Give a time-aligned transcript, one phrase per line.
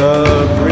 [0.00, 0.69] the breeze.